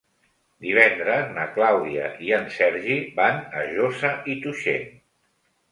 Divendres 0.65 1.29
na 1.35 1.43
Clàudia 1.59 2.07
i 2.29 2.33
en 2.39 2.49
Sergi 2.57 2.99
van 3.21 3.47
a 3.61 3.69
Josa 3.77 4.15
i 4.35 4.41
Tuixén. 4.47 4.93